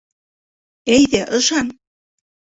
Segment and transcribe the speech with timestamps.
[0.95, 1.71] Әйҙә, ышан!